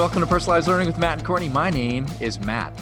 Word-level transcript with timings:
Welcome 0.00 0.22
to 0.22 0.26
Personalized 0.26 0.66
Learning 0.66 0.86
with 0.86 0.96
Matt 0.96 1.18
and 1.18 1.26
Courtney. 1.26 1.50
My 1.50 1.68
name 1.68 2.06
is 2.20 2.40
Matt. 2.40 2.72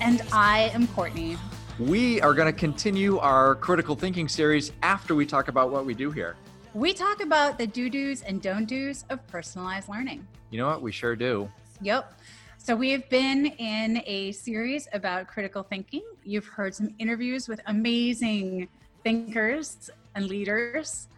And 0.00 0.22
I 0.32 0.70
am 0.72 0.86
Courtney. 0.86 1.36
We 1.80 2.20
are 2.20 2.34
going 2.34 2.46
to 2.46 2.56
continue 2.56 3.18
our 3.18 3.56
critical 3.56 3.96
thinking 3.96 4.28
series 4.28 4.70
after 4.84 5.16
we 5.16 5.26
talk 5.26 5.48
about 5.48 5.72
what 5.72 5.84
we 5.84 5.92
do 5.92 6.12
here. 6.12 6.36
We 6.72 6.94
talk 6.94 7.20
about 7.20 7.58
the 7.58 7.66
do 7.66 7.90
do's 7.90 8.22
and 8.22 8.40
don't 8.40 8.66
do's 8.66 9.04
of 9.10 9.26
personalized 9.26 9.88
learning. 9.88 10.24
You 10.50 10.58
know 10.58 10.68
what? 10.68 10.82
We 10.82 10.92
sure 10.92 11.16
do. 11.16 11.50
Yep. 11.80 12.14
So, 12.58 12.76
we 12.76 12.90
have 12.90 13.08
been 13.08 13.46
in 13.46 14.00
a 14.06 14.30
series 14.30 14.86
about 14.92 15.26
critical 15.26 15.64
thinking. 15.64 16.04
You've 16.22 16.46
heard 16.46 16.76
some 16.76 16.94
interviews 17.00 17.48
with 17.48 17.60
amazing 17.66 18.68
thinkers 19.02 19.90
and 20.14 20.28
leaders. 20.28 21.08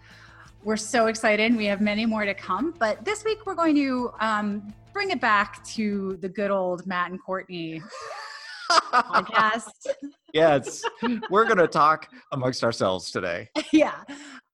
We're 0.63 0.79
so 0.79 1.09
excited. 1.09 1.55
We 1.55 1.67
have 1.67 1.83
many 1.83 2.07
more 2.07 2.25
to 2.25 2.33
come. 2.33 2.75
But 2.79 3.05
this 3.05 3.25
week, 3.25 3.45
we're 3.45 3.55
going 3.55 3.75
to 3.75 4.11
um, 4.21 4.73
bring 4.95 5.11
it 5.11 5.21
back 5.21 5.63
to 5.65 6.17
the 6.23 6.29
good 6.29 6.53
old 6.53 6.87
Matt 6.87 7.11
and 7.11 7.21
Courtney 7.21 7.83
podcast. 8.71 9.89
yes, 10.33 10.83
we're 11.29 11.45
going 11.45 11.59
to 11.59 11.67
talk 11.67 12.09
amongst 12.33 12.63
ourselves 12.63 13.11
today. 13.11 13.49
yeah. 13.73 13.97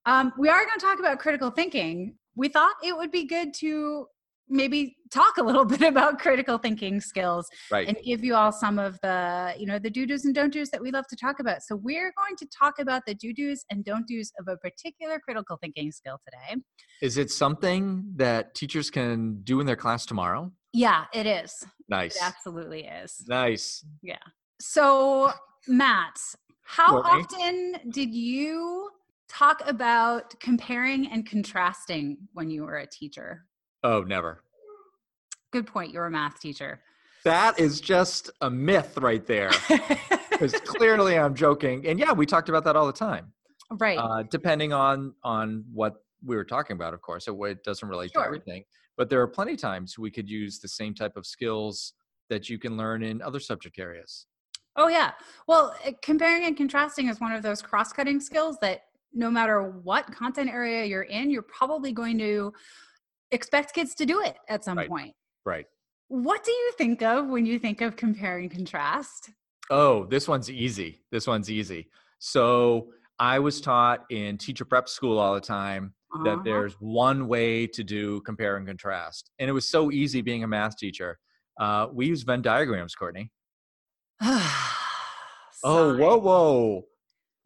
Um, 0.06 0.32
we 0.38 0.48
are 0.48 0.64
going 0.64 0.78
to 0.78 0.84
talk 0.84 0.98
about 0.98 1.18
critical 1.18 1.50
thinking. 1.50 2.14
We 2.34 2.48
thought 2.48 2.72
it 2.82 2.96
would 2.96 3.12
be 3.12 3.26
good 3.26 3.52
to 3.54 4.06
maybe 4.50 4.96
talk 5.10 5.38
a 5.38 5.42
little 5.42 5.64
bit 5.76 5.82
about 5.82 6.18
critical 6.18 6.58
thinking 6.58 7.00
skills 7.00 7.48
right. 7.70 7.88
and 7.88 7.96
give 8.04 8.24
you 8.24 8.34
all 8.34 8.52
some 8.52 8.78
of 8.78 8.98
the 9.02 9.54
you 9.58 9.66
know 9.66 9.78
the 9.78 9.90
do 9.90 10.06
do's 10.06 10.24
and 10.24 10.34
don't 10.34 10.52
do's 10.52 10.70
that 10.70 10.80
we 10.80 10.90
love 10.90 11.06
to 11.08 11.16
talk 11.16 11.40
about. 11.40 11.62
So 11.62 11.76
we're 11.76 12.12
going 12.16 12.36
to 12.38 12.46
talk 12.46 12.74
about 12.78 13.02
the 13.06 13.14
do 13.14 13.32
do's 13.32 13.64
and 13.70 13.84
don't 13.84 14.06
do's 14.06 14.32
of 14.38 14.48
a 14.48 14.56
particular 14.56 15.18
critical 15.20 15.56
thinking 15.60 15.92
skill 15.92 16.18
today. 16.24 16.60
Is 17.02 17.16
it 17.16 17.30
something 17.30 18.04
that 18.16 18.54
teachers 18.54 18.90
can 18.90 19.40
do 19.42 19.60
in 19.60 19.66
their 19.66 19.76
class 19.76 20.04
tomorrow? 20.04 20.50
Yeah 20.72 21.04
it 21.14 21.26
is. 21.26 21.64
Nice. 21.88 22.16
it 22.16 22.22
absolutely 22.22 22.84
is. 22.84 23.24
Nice. 23.26 23.84
Yeah. 24.02 24.16
So 24.60 25.32
matt 25.68 26.16
how 26.62 26.98
often 27.02 27.74
did 27.90 28.14
you 28.14 28.90
talk 29.28 29.60
about 29.66 30.38
comparing 30.40 31.08
and 31.08 31.26
contrasting 31.26 32.16
when 32.32 32.48
you 32.48 32.62
were 32.62 32.78
a 32.78 32.86
teacher 32.86 33.44
Oh, 33.82 34.02
never. 34.02 34.42
Good 35.52 35.66
point. 35.66 35.92
You're 35.92 36.06
a 36.06 36.10
math 36.10 36.40
teacher. 36.40 36.80
That 37.24 37.58
is 37.58 37.80
just 37.80 38.30
a 38.40 38.50
myth 38.50 38.98
right 38.98 39.26
there. 39.26 39.50
Because 40.40 40.58
clearly 40.62 41.18
I'm 41.18 41.34
joking. 41.34 41.86
And 41.86 41.98
yeah, 41.98 42.12
we 42.12 42.24
talked 42.24 42.48
about 42.48 42.64
that 42.64 42.74
all 42.74 42.86
the 42.86 42.94
time. 42.94 43.30
Right. 43.72 43.98
Uh, 43.98 44.22
depending 44.22 44.72
on 44.72 45.14
on 45.22 45.64
what 45.70 45.96
we 46.24 46.34
were 46.34 46.46
talking 46.46 46.76
about, 46.76 46.94
of 46.94 47.02
course. 47.02 47.26
So 47.26 47.44
it 47.44 47.62
doesn't 47.62 47.86
relate 47.86 48.12
sure. 48.14 48.22
to 48.22 48.26
everything. 48.26 48.64
But 48.96 49.10
there 49.10 49.20
are 49.20 49.28
plenty 49.28 49.52
of 49.52 49.60
times 49.60 49.98
we 49.98 50.10
could 50.10 50.30
use 50.30 50.58
the 50.58 50.68
same 50.68 50.94
type 50.94 51.18
of 51.18 51.26
skills 51.26 51.92
that 52.30 52.48
you 52.48 52.58
can 52.58 52.78
learn 52.78 53.02
in 53.02 53.20
other 53.20 53.38
subject 53.38 53.78
areas. 53.78 54.26
Oh 54.76 54.88
yeah. 54.88 55.10
Well, 55.46 55.74
eh, 55.84 55.92
comparing 56.00 56.46
and 56.46 56.56
contrasting 56.56 57.08
is 57.08 57.20
one 57.20 57.32
of 57.32 57.42
those 57.42 57.60
cross-cutting 57.60 58.20
skills 58.20 58.56
that 58.62 58.84
no 59.12 59.30
matter 59.30 59.62
what 59.62 60.10
content 60.10 60.48
area 60.48 60.84
you're 60.84 61.02
in, 61.02 61.30
you're 61.30 61.42
probably 61.42 61.92
going 61.92 62.16
to 62.18 62.52
expect 63.32 63.74
kids 63.74 63.94
to 63.96 64.06
do 64.06 64.20
it 64.22 64.36
at 64.48 64.64
some 64.64 64.78
right. 64.78 64.88
point. 64.88 65.14
Right. 65.44 65.66
What 66.08 66.44
do 66.44 66.50
you 66.50 66.72
think 66.76 67.02
of 67.02 67.28
when 67.28 67.46
you 67.46 67.58
think 67.58 67.80
of 67.80 67.96
compare 67.96 68.38
and 68.38 68.50
contrast? 68.50 69.30
Oh, 69.70 70.06
this 70.06 70.26
one's 70.26 70.50
easy. 70.50 71.02
This 71.12 71.26
one's 71.26 71.50
easy. 71.50 71.88
So 72.18 72.88
I 73.18 73.38
was 73.38 73.60
taught 73.60 74.04
in 74.10 74.36
teacher 74.36 74.64
prep 74.64 74.88
school 74.88 75.18
all 75.18 75.34
the 75.34 75.40
time 75.40 75.94
uh-huh. 76.12 76.24
that 76.24 76.44
there's 76.44 76.74
one 76.80 77.28
way 77.28 77.66
to 77.68 77.84
do 77.84 78.20
compare 78.22 78.56
and 78.56 78.66
contrast. 78.66 79.30
And 79.38 79.48
it 79.48 79.52
was 79.52 79.68
so 79.68 79.92
easy 79.92 80.20
being 80.20 80.42
a 80.42 80.48
math 80.48 80.76
teacher. 80.76 81.18
Uh, 81.58 81.86
we 81.92 82.06
use 82.06 82.22
Venn 82.22 82.42
diagrams, 82.42 82.94
Courtney. 82.94 83.30
oh, 84.22 84.56
whoa, 85.62 86.16
whoa. 86.18 86.82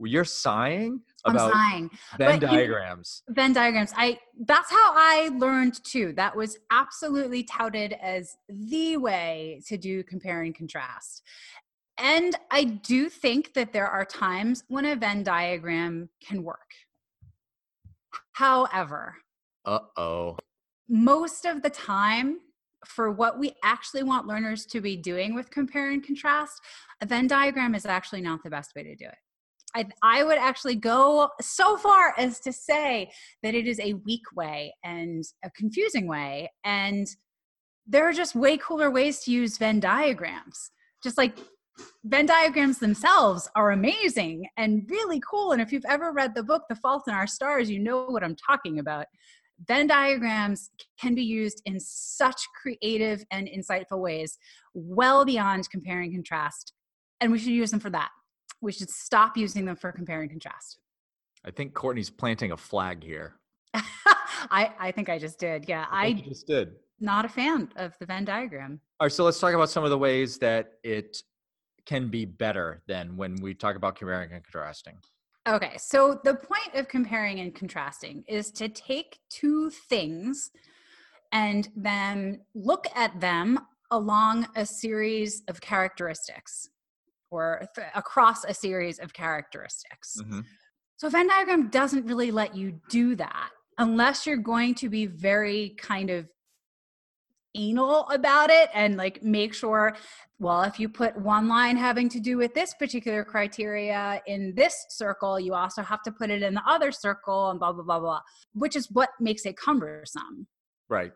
You're 0.01 0.25
sighing? 0.25 1.01
About 1.25 1.55
I'm 1.55 1.71
sighing. 1.71 1.91
Venn 2.19 2.41
but 2.41 2.51
diagrams. 2.51 3.23
You, 3.29 3.35
Venn 3.35 3.53
diagrams. 3.53 3.93
I 3.97 4.19
that's 4.47 4.71
how 4.71 4.93
I 4.95 5.31
learned 5.37 5.83
too. 5.85 6.13
That 6.17 6.37
was 6.37 6.59
absolutely 6.71 7.45
touted 7.45 7.95
as 7.95 8.37
the 8.49 8.97
way 8.97 9.63
to 9.67 9.77
do 9.77 10.03
compare 10.03 10.43
and 10.43 10.55
contrast. 10.55 11.23
And 11.97 12.37
I 12.51 12.65
do 12.65 13.09
think 13.09 13.55
that 13.55 13.73
there 13.73 13.87
are 13.87 14.05
times 14.05 14.65
when 14.69 14.85
a 14.85 14.97
Venn 14.97 15.23
diagram 15.23 16.09
can 16.21 16.43
work. 16.43 16.73
However, 18.33 19.17
uh-oh. 19.65 20.37
Most 20.89 21.47
of 21.47 21.63
the 21.63 21.71
time, 21.71 22.39
for 22.85 23.11
what 23.11 23.39
we 23.39 23.55
actually 23.63 24.03
want 24.03 24.27
learners 24.27 24.67
to 24.67 24.81
be 24.81 24.97
doing 24.97 25.35
with 25.35 25.51
compare 25.51 25.91
and 25.91 26.05
contrast, 26.05 26.61
a 27.01 27.07
Venn 27.07 27.27
diagram 27.27 27.75
is 27.75 27.87
actually 27.87 28.21
not 28.21 28.43
the 28.45 28.51
best 28.51 28.75
way 28.77 28.83
to 28.83 28.95
do 28.95 29.07
it. 29.07 29.15
I, 29.75 29.87
I 30.03 30.23
would 30.23 30.39
actually 30.39 30.77
go 30.77 31.31
so 31.41 31.77
far 31.77 32.15
as 32.17 32.41
to 32.41 32.53
say 32.53 33.11
that 33.43 33.55
it 33.55 33.67
is 33.67 33.81
a 33.81 33.95
weak 33.95 34.23
way 34.35 34.75
and 34.85 35.25
a 35.45 35.51
confusing 35.51 36.07
way. 36.07 36.51
And 36.65 37.07
there 37.87 38.09
are 38.09 38.13
just 38.13 38.35
way 38.35 38.57
cooler 38.57 38.91
ways 38.91 39.21
to 39.21 39.33
use 39.33 39.59
Venn 39.59 39.81
diagrams. 39.81 40.71
Just 41.03 41.19
like 41.19 41.37
Venn 42.05 42.27
diagrams 42.27 42.79
themselves 42.79 43.49
are 43.57 43.73
amazing 43.73 44.47
and 44.57 44.89
really 44.89 45.21
cool. 45.29 45.53
And 45.53 45.61
if 45.61 45.73
you've 45.73 45.85
ever 45.89 46.13
read 46.13 46.35
the 46.35 46.45
book, 46.45 46.63
The 46.69 46.77
Fault 46.77 47.05
in 47.09 47.15
Our 47.15 47.27
Stars, 47.27 47.69
you 47.69 47.81
know 47.81 48.05
what 48.05 48.23
I'm 48.23 48.37
talking 48.37 48.79
about. 48.79 49.07
Venn 49.67 49.87
diagrams 49.87 50.71
can 51.01 51.15
be 51.15 51.23
used 51.23 51.63
in 51.65 51.79
such 51.81 52.41
creative 52.61 53.25
and 53.31 53.49
insightful 53.49 54.01
ways, 54.01 54.39
well 54.73 55.25
beyond 55.25 55.69
compare 55.71 56.01
and 56.01 56.13
contrast. 56.13 56.73
And 57.21 57.33
we 57.33 57.39
should 57.39 57.53
use 57.53 57.71
them 57.71 57.81
for 57.81 57.91
that 57.91 58.11
we 58.61 58.73
should 58.73 58.91
stop 58.91 59.37
using 59.37 59.65
them 59.65 59.77
for 59.77 59.93
compare 59.93 60.23
and 60.23 60.31
contrast. 60.31 60.79
I 61.45 61.51
think 61.51 61.75
Courtney's 61.75 62.11
planting 62.11 62.53
a 62.53 62.57
flag 62.57 63.03
here. 63.03 63.35
I, 63.75 64.73
I 64.79 64.93
think 64.93 65.09
I 65.09 65.19
just 65.19 65.39
did. 65.39 65.67
Yeah. 65.69 65.87
I, 65.91 66.07
I 66.07 66.13
just 66.13 66.47
did. 66.47 66.73
Not 67.01 67.25
a 67.25 67.29
fan 67.29 67.71
of 67.77 67.97
the 67.99 68.07
Venn 68.07 68.25
diagram. 68.25 68.81
All 69.01 69.07
right. 69.07 69.13
So 69.13 69.25
let's 69.25 69.39
talk 69.39 69.53
about 69.53 69.71
some 69.71 69.85
of 69.85 69.91
the 69.91 69.99
ways 69.99 70.39
that 70.39 70.75
it 70.83 71.19
can 71.87 72.09
be 72.09 72.25
better 72.25 72.83
than 72.87 73.17
when 73.17 73.37
we 73.43 73.53
talk 73.53 73.77
about 73.77 73.97
comparing 73.97 74.33
and 74.33 74.43
contrasting. 74.43 74.97
Okay. 75.47 75.77
So 75.77 76.21
the 76.25 76.35
point 76.35 76.75
of 76.75 76.89
comparing 76.89 77.41
and 77.41 77.55
contrasting 77.55 78.25
is 78.27 78.51
to 78.53 78.69
take 78.69 79.19
two 79.29 79.71
things 79.71 80.51
and 81.33 81.69
then 81.77 82.41
look 82.55 82.87
at 82.95 83.21
them 83.21 83.61
along 83.91 84.47
a 84.57 84.65
series 84.65 85.43
of 85.49 85.61
characteristics 85.61 86.71
or 87.35 87.67
th- 87.75 87.89
across 87.95 88.45
a 88.45 88.55
series 88.55 88.99
of 88.99 89.13
characteristics. 89.13 90.17
Mm-hmm. 90.21 90.41
So, 90.97 91.09
Venn 91.09 91.29
diagram 91.29 91.69
doesn't 91.69 92.07
really 92.07 92.31
let 92.31 92.55
you 92.55 92.81
do 92.89 93.17
that 93.17 93.51
unless 93.79 94.27
you're 94.27 94.37
going 94.37 94.75
to 94.77 94.89
be 94.89 95.07
very 95.07 95.75
kind 95.79 96.11
of 96.11 96.29
anal 97.57 98.09
about 98.09 98.51
it 98.51 98.69
and 98.75 98.97
like 98.97 99.23
make 99.23 99.55
sure 99.55 99.95
well 100.41 100.63
if 100.63 100.81
you 100.81 100.89
put 100.89 101.17
one 101.17 101.47
line 101.47 101.77
having 101.77 102.09
to 102.09 102.19
do 102.19 102.37
with 102.37 102.53
this 102.53 102.75
particular 102.75 103.25
criteria 103.25 104.21
in 104.27 104.53
this 104.57 104.87
circle 104.89 105.39
you 105.39 105.55
also 105.55 105.81
have 105.81 106.03
to 106.03 106.11
put 106.11 106.31
it 106.31 106.43
in 106.43 106.53
the 106.55 106.63
other 106.67 106.91
circle 106.91 107.51
and 107.51 107.61
blah 107.61 107.73
blah 107.73 107.85
blah 107.85 108.01
blah 108.01 108.21
which 108.55 108.75
is 108.75 108.91
what 108.91 109.11
makes 109.21 109.47
it 109.47 109.57
cumbersome 109.57 110.49
right 110.89 111.13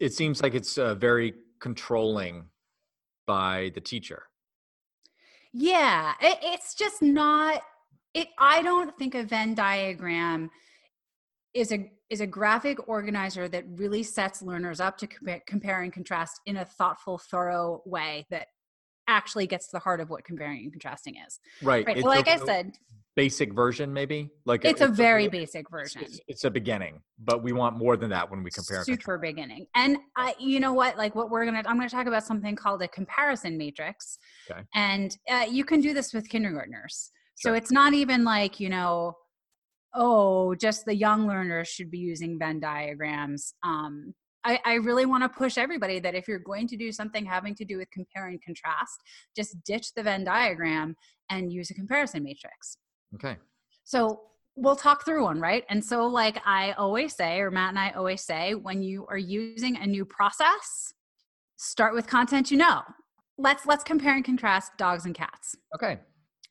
it 0.00 0.14
seems 0.14 0.42
like 0.42 0.54
it's 0.54 0.78
uh, 0.78 0.94
very 0.94 1.34
controlling 1.60 2.46
by 3.26 3.70
the 3.74 3.80
teacher 3.80 4.22
yeah, 5.54 6.14
it, 6.20 6.38
it's 6.42 6.74
just 6.74 7.00
not. 7.00 7.62
It. 8.12 8.28
I 8.38 8.60
don't 8.60 8.96
think 8.98 9.14
a 9.14 9.22
Venn 9.22 9.54
diagram 9.54 10.50
is 11.54 11.72
a 11.72 11.90
is 12.10 12.20
a 12.20 12.26
graphic 12.26 12.88
organizer 12.88 13.48
that 13.48 13.64
really 13.76 14.02
sets 14.02 14.42
learners 14.42 14.80
up 14.80 14.98
to 14.98 15.06
compare, 15.06 15.42
compare 15.46 15.82
and 15.82 15.92
contrast 15.92 16.40
in 16.44 16.56
a 16.56 16.64
thoughtful, 16.64 17.18
thorough 17.18 17.82
way 17.86 18.26
that 18.30 18.48
actually 19.06 19.46
gets 19.46 19.66
to 19.66 19.72
the 19.72 19.78
heart 19.78 20.00
of 20.00 20.10
what 20.10 20.24
comparing 20.24 20.64
and 20.64 20.72
contrasting 20.72 21.14
is. 21.26 21.38
Right. 21.62 21.86
right. 21.86 22.02
like 22.02 22.28
I 22.28 22.36
said, 22.36 22.72
basic 23.16 23.52
version 23.52 23.92
maybe? 23.92 24.30
Like 24.44 24.64
it's 24.64 24.80
a, 24.80 24.84
it's 24.84 24.96
very 24.96 25.26
a, 25.26 25.30
basic 25.30 25.70
version. 25.70 26.02
it's, 26.02 26.20
it's, 26.28 26.44
a 26.44 26.50
beginning 26.50 27.00
but 27.18 27.42
we 27.42 27.52
want 27.52 27.76
more 27.76 27.96
than 27.96 28.10
that 28.10 28.30
when 28.30 28.42
we 28.42 28.50
compare 28.50 28.82
super 28.84 29.18
beginning. 29.18 29.66
And 29.74 29.98
i 30.16 30.34
you 30.38 30.60
know 30.60 30.72
what? 30.72 30.96
Like 30.96 31.14
what 31.14 31.30
we're 31.30 31.44
gonna 31.44 31.62
i'm 31.66 31.76
gonna 31.76 31.88
talk 31.88 32.06
about 32.06 32.24
something 32.24 32.56
called 32.56 32.82
a 32.82 32.88
comparison 32.88 33.56
matrix 33.56 34.18
okay. 34.50 34.60
and 34.74 35.16
uh, 35.30 35.46
you 35.48 35.64
can 35.64 35.80
do 35.80 35.94
this 35.94 36.12
with 36.12 36.28
kindergartners. 36.28 37.10
Sure. 37.36 37.52
so 37.52 37.54
it's 37.56 37.72
not 37.72 37.94
even 37.94 38.24
like 38.24 38.60
you 38.60 38.68
know 38.68 39.14
oh 39.94 40.54
just 40.54 40.84
the 40.84 40.94
young 40.94 41.26
learners 41.26 41.68
should 41.68 41.90
be 41.90 41.98
using 41.98 42.38
venn 42.38 42.60
diagrams. 42.60 43.54
Um 43.62 44.14
I, 44.46 44.60
I, 44.64 44.74
really 44.74 45.06
want 45.06 45.22
to 45.22 45.28
push 45.30 45.56
everybody 45.56 46.00
that 46.00 46.14
if 46.14 46.28
you're 46.28 46.38
going 46.38 46.68
to 46.68 46.76
do 46.76 46.92
something 46.92 47.24
having 47.24 47.54
to 47.54 47.64
do 47.64 47.78
with 47.78 47.90
compare 47.90 48.28
and 48.28 48.42
contrast, 48.44 49.00
just 49.34 49.56
ditch 49.64 49.94
the 49.94 50.02
Venn 50.02 50.24
diagram 50.24 50.96
and 51.30 51.50
use 51.50 51.70
a 51.70 51.74
comparison 51.74 52.22
matrix. 52.22 52.76
Okay. 53.14 53.36
So 53.84 54.22
we'll 54.56 54.76
talk 54.76 55.04
through 55.04 55.24
one, 55.24 55.40
right? 55.40 55.64
And 55.68 55.84
so, 55.84 56.06
like 56.06 56.40
I 56.44 56.72
always 56.72 57.14
say, 57.14 57.40
or 57.40 57.50
Matt 57.50 57.70
and 57.70 57.78
I 57.78 57.90
always 57.90 58.22
say, 58.22 58.54
when 58.54 58.82
you 58.82 59.06
are 59.08 59.18
using 59.18 59.76
a 59.76 59.86
new 59.86 60.04
process, 60.04 60.92
start 61.56 61.94
with 61.94 62.06
content 62.06 62.50
you 62.50 62.56
know. 62.56 62.82
Let's 63.36 63.66
let's 63.66 63.84
compare 63.84 64.14
and 64.14 64.24
contrast 64.24 64.72
dogs 64.78 65.06
and 65.06 65.14
cats. 65.14 65.56
Okay. 65.74 65.98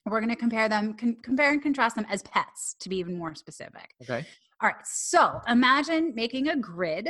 We're 0.06 0.19
going 0.19 0.31
to 0.31 0.36
compare 0.36 0.68
them, 0.68 0.95
con- 0.95 1.18
compare 1.24 1.51
and 1.51 1.62
contrast 1.62 1.95
them 1.95 2.06
as 2.10 2.21
pets 2.24 2.75
to 2.81 2.89
be 2.89 2.98
even 2.98 3.18
more 3.18 3.36
specific. 3.36 3.95
Okay. 4.01 4.25
All 4.62 4.68
right. 4.68 4.86
So 4.86 5.39
imagine 5.48 6.13
making 6.13 6.50
a 6.50 6.57
grid. 6.57 7.10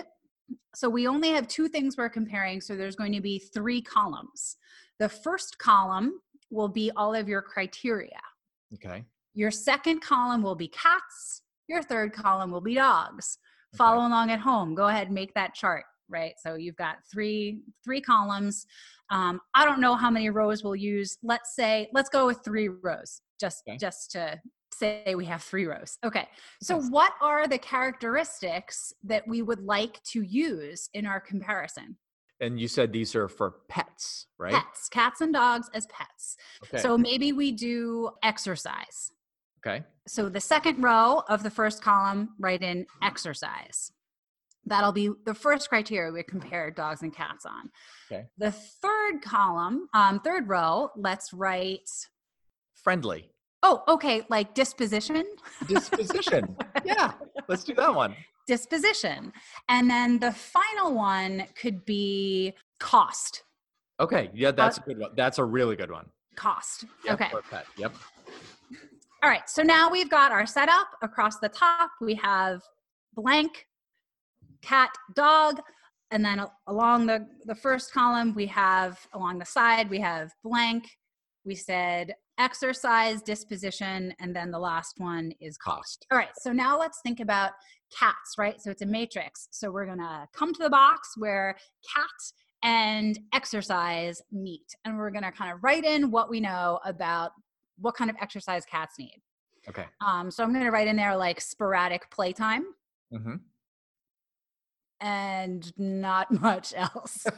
So 0.75 0.89
we 0.89 1.07
only 1.07 1.29
have 1.29 1.47
two 1.47 1.67
things 1.67 1.97
we're 1.97 2.09
comparing. 2.09 2.61
So 2.61 2.75
there's 2.75 2.95
going 2.95 3.13
to 3.13 3.21
be 3.21 3.39
three 3.39 3.81
columns. 3.81 4.57
The 4.99 5.09
first 5.09 5.57
column 5.57 6.19
will 6.51 6.67
be 6.67 6.91
all 6.95 7.15
of 7.15 7.27
your 7.27 7.41
criteria. 7.41 8.19
Okay. 8.75 9.03
Your 9.33 9.51
second 9.51 10.01
column 10.01 10.41
will 10.43 10.55
be 10.55 10.67
cats. 10.67 11.41
Your 11.67 11.81
third 11.81 12.13
column 12.13 12.51
will 12.51 12.61
be 12.61 12.75
dogs. 12.75 13.37
Follow 13.75 14.05
along 14.07 14.29
at 14.29 14.39
home. 14.39 14.75
Go 14.75 14.87
ahead 14.87 15.07
and 15.07 15.15
make 15.15 15.33
that 15.33 15.55
chart, 15.55 15.85
right? 16.07 16.33
So 16.37 16.55
you've 16.55 16.75
got 16.75 16.97
three 17.11 17.61
three 17.83 18.01
columns. 18.01 18.67
Um, 19.09 19.41
I 19.55 19.65
don't 19.65 19.81
know 19.81 19.95
how 19.95 20.11
many 20.11 20.29
rows 20.29 20.63
we'll 20.63 20.75
use. 20.75 21.17
Let's 21.23 21.55
say 21.55 21.89
let's 21.93 22.09
go 22.09 22.27
with 22.27 22.43
three 22.45 22.67
rows, 22.67 23.21
just 23.39 23.63
Okay. 23.67 23.77
just 23.77 24.11
to 24.11 24.39
say 24.71 25.15
we 25.15 25.25
have 25.25 25.41
three 25.41 25.65
rows. 25.65 25.97
Okay. 26.05 26.27
So 26.61 26.77
Okay. 26.77 26.87
what 26.89 27.13
are 27.21 27.47
the 27.47 27.57
characteristics 27.57 28.93
that 29.03 29.27
we 29.27 29.41
would 29.41 29.61
like 29.63 30.01
to 30.11 30.21
use 30.21 30.89
in 30.93 31.05
our 31.07 31.19
comparison? 31.19 31.97
And 32.39 32.59
you 32.59 32.67
said 32.67 32.91
these 32.91 33.15
are 33.15 33.27
for 33.27 33.61
pets, 33.69 34.27
right? 34.37 34.53
Pets, 34.53 34.89
cats 34.89 35.21
and 35.21 35.33
dogs 35.33 35.69
as 35.73 35.87
pets. 35.87 36.35
Okay. 36.65 36.77
So 36.77 36.97
maybe 36.97 37.31
we 37.33 37.51
do 37.51 38.11
exercise. 38.21 39.11
Okay. 39.65 39.83
So 40.07 40.29
the 40.29 40.39
second 40.41 40.81
row 40.81 41.23
of 41.29 41.43
the 41.43 41.49
first 41.49 41.81
column, 41.81 42.29
write 42.39 42.61
in 42.61 42.85
exercise. 43.01 43.91
That'll 44.65 44.91
be 44.93 45.09
the 45.25 45.33
first 45.33 45.69
criteria 45.69 46.11
we 46.11 46.23
compare 46.23 46.71
dogs 46.71 47.01
and 47.01 47.13
cats 47.13 47.45
on. 47.45 47.69
Okay. 48.11 48.25
The 48.37 48.51
third 48.51 49.21
column, 49.21 49.87
um, 49.93 50.19
third 50.21 50.47
row, 50.47 50.89
let's 50.95 51.33
write. 51.33 51.89
Friendly. 52.75 53.29
Oh, 53.61 53.83
okay, 53.87 54.23
like 54.29 54.53
disposition. 54.53 55.25
Disposition. 55.67 56.55
yeah. 56.85 57.13
Let's 57.47 57.63
do 57.63 57.73
that 57.75 57.93
one. 57.93 58.15
Disposition. 58.45 59.31
And 59.69 59.89
then 59.89 60.19
the 60.19 60.31
final 60.33 60.93
one 60.93 61.45
could 61.59 61.85
be 61.85 62.53
cost. 62.79 63.43
Okay. 63.99 64.29
Yeah, 64.33 64.51
that's 64.51 64.77
a 64.79 64.81
good 64.81 64.99
one. 64.99 65.11
That's 65.15 65.37
a 65.39 65.45
really 65.45 65.77
good 65.77 65.91
one. 65.91 66.07
Cost. 66.35 66.85
Yep, 67.05 67.21
Okay. 67.21 67.61
Yep. 67.77 67.95
All 69.23 69.29
right, 69.29 69.49
so 69.49 69.63
now 69.63 69.89
we've 69.89 70.09
got 70.09 70.33
our 70.33 70.45
setup 70.45 70.87
across 71.01 71.39
the 71.39 71.47
top. 71.47 71.91
We 72.01 72.13
have 72.15 72.61
blank, 73.15 73.67
cat, 74.61 74.89
dog, 75.15 75.61
and 76.11 76.25
then 76.25 76.45
along 76.67 77.05
the, 77.05 77.25
the 77.45 77.55
first 77.55 77.93
column, 77.93 78.35
we 78.35 78.45
have 78.47 78.99
along 79.13 79.39
the 79.39 79.45
side, 79.45 79.89
we 79.89 80.01
have 80.01 80.33
blank. 80.43 80.83
We 81.45 81.55
said 81.55 82.15
exercise, 82.37 83.21
disposition, 83.21 84.13
and 84.19 84.35
then 84.35 84.51
the 84.51 84.59
last 84.59 84.95
one 84.97 85.31
is 85.39 85.55
cost. 85.55 85.77
Cost. 85.77 86.07
All 86.11 86.17
right, 86.17 86.35
so 86.41 86.51
now 86.51 86.77
let's 86.77 86.99
think 87.01 87.21
about 87.21 87.51
cats, 87.97 88.35
right? 88.37 88.61
So 88.61 88.71
it's 88.71 88.81
a 88.81 88.85
matrix. 88.85 89.47
So 89.51 89.71
we're 89.71 89.85
gonna 89.85 90.27
come 90.35 90.53
to 90.53 90.63
the 90.63 90.69
box 90.69 91.13
where 91.15 91.55
cat 91.95 92.05
and 92.61 93.17
exercise 93.33 94.21
meet, 94.33 94.65
and 94.83 94.97
we're 94.97 95.11
gonna 95.11 95.31
kind 95.31 95.53
of 95.53 95.63
write 95.63 95.85
in 95.85 96.11
what 96.11 96.29
we 96.29 96.41
know 96.41 96.81
about 96.83 97.31
what 97.77 97.95
kind 97.95 98.09
of 98.09 98.15
exercise 98.21 98.65
cats 98.65 98.97
need. 98.99 99.21
Okay. 99.69 99.85
Um, 100.05 100.29
so 100.31 100.43
I'm 100.43 100.51
gonna 100.53 100.71
write 100.71 100.87
in 100.87 100.95
there 100.95 101.15
like 101.15 101.39
sporadic 101.41 102.09
playtime 102.11 102.65
Mm-hmm. 103.13 103.35
and 105.01 105.71
not 105.77 106.31
much 106.41 106.73
else, 106.75 107.25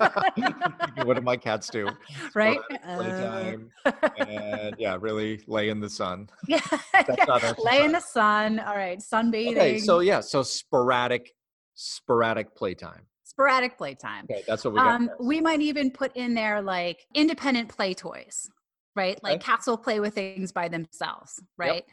what 1.03 1.15
do 1.15 1.21
my 1.21 1.35
cats 1.35 1.69
do? 1.69 1.89
right? 2.35 2.59
Playtime. 2.83 3.71
Uh, 3.85 3.91
and 4.19 4.75
yeah, 4.77 4.97
really 4.99 5.41
lay 5.47 5.69
in 5.69 5.79
the 5.79 5.89
sun. 5.89 6.29
yeah, 6.47 6.59
That's 6.93 7.27
not 7.27 7.59
lay 7.63 7.83
in 7.83 7.91
the 7.91 7.99
sun. 7.99 8.59
All 8.59 8.75
right, 8.75 8.99
sunbathing. 8.99 9.51
Okay, 9.51 9.77
so 9.79 9.99
yeah, 9.99 10.19
so 10.21 10.43
sporadic, 10.43 11.33
sporadic 11.73 12.55
playtime. 12.55 13.01
sporadic 13.23 13.77
playtime. 13.77 14.25
Okay, 14.31 14.43
that's 14.47 14.63
what 14.63 14.73
we 14.73 14.79
got. 14.79 14.87
Um, 14.95 15.09
we 15.19 15.41
might 15.41 15.61
even 15.61 15.91
put 15.91 16.15
in 16.15 16.33
there 16.33 16.61
like 16.61 17.05
independent 17.15 17.67
play 17.69 17.93
toys, 17.93 18.49
right? 18.95 19.21
Like 19.23 19.35
Okay. 19.37 19.45
cats 19.45 19.67
will 19.67 19.77
play 19.77 19.99
with 19.99 20.13
things 20.15 20.51
by 20.51 20.67
themselves, 20.67 21.41
right? 21.57 21.83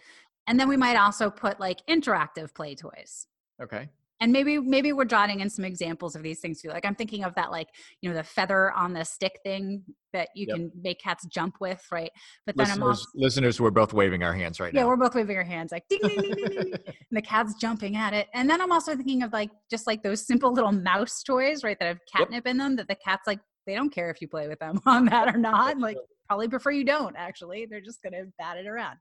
And 0.46 0.58
then 0.58 0.68
we 0.68 0.76
might 0.76 0.96
also 0.96 1.30
put 1.30 1.60
like 1.60 1.78
interactive 1.88 2.54
play 2.54 2.74
toys. 2.74 3.26
okay. 3.62 3.88
And 4.20 4.32
maybe 4.32 4.60
maybe 4.60 4.92
we're 4.92 5.04
jotting 5.04 5.40
in 5.40 5.50
some 5.50 5.64
examples 5.64 6.14
of 6.14 6.22
these 6.22 6.38
things 6.38 6.62
too. 6.62 6.68
Like 6.68 6.84
I'm 6.84 6.94
thinking 6.94 7.24
of 7.24 7.34
that 7.34 7.50
like, 7.50 7.66
you 8.00 8.08
know, 8.08 8.14
the 8.14 8.22
feather 8.22 8.70
on 8.70 8.92
the 8.92 9.04
stick 9.04 9.40
thing 9.42 9.82
that 10.12 10.28
you 10.36 10.46
Yep. 10.46 10.56
can 10.56 10.72
make 10.80 11.00
cats 11.00 11.26
jump 11.26 11.56
with, 11.60 11.84
right? 11.90 12.10
But 12.46 12.56
then 12.56 12.66
I'm 12.70 12.80
Listeners, 12.82 12.98
also 12.98 13.06
listeners, 13.16 13.60
we're 13.60 13.72
both 13.72 13.92
waving 13.92 14.22
our 14.22 14.32
hands 14.32 14.60
right 14.60 14.72
yeah, 14.72 14.82
now. 14.82 14.86
Yeah, 14.86 14.90
we're 14.90 14.96
both 14.96 15.16
waving 15.16 15.36
our 15.36 15.42
hands 15.42 15.72
like 15.72 15.88
ding 15.88 15.98
ding 16.06 16.20
ding 16.22 16.36
ding 16.36 16.48
ding, 16.50 16.62
ding, 16.62 16.78
and 16.86 17.16
the 17.16 17.22
cat's 17.22 17.54
jumping 17.54 17.96
at 17.96 18.14
it. 18.14 18.28
And 18.32 18.48
then 18.48 18.60
I'm 18.60 18.70
also 18.70 18.94
thinking 18.94 19.24
of 19.24 19.32
like 19.32 19.50
just 19.68 19.88
like 19.88 20.04
those 20.04 20.24
simple 20.24 20.52
little 20.52 20.70
mouse 20.72 21.24
toys, 21.24 21.64
right? 21.64 21.76
That 21.80 21.86
have 21.86 21.98
catnip 22.12 22.46
in 22.46 22.58
them 22.58 22.76
that 22.76 22.86
the 22.86 22.94
cat's 22.96 23.26
like 23.26 23.40
they 23.66 23.74
don't 23.74 23.90
care 23.90 24.08
if 24.10 24.20
you 24.20 24.28
play 24.28 24.46
with 24.46 24.60
them 24.60 24.80
on 24.86 25.06
that 25.06 25.34
or 25.34 25.38
not. 25.38 25.78
Like 25.78 25.96
probably 26.32 26.48
prefer 26.48 26.70
you 26.70 26.84
don't 26.84 27.14
actually. 27.16 27.66
They're 27.66 27.80
just 27.82 28.02
gonna 28.02 28.24
bat 28.38 28.56
it 28.56 28.66
around. 28.66 28.96